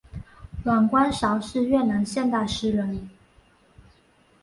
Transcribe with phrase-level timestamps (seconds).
[0.63, 3.07] 阮光韶是越南现代诗人。